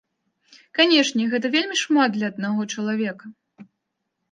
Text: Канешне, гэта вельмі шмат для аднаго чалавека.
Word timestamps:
Канешне, 0.79 1.27
гэта 1.35 1.51
вельмі 1.57 1.77
шмат 1.83 2.09
для 2.17 2.33
аднаго 2.35 2.61
чалавека. 2.73 3.25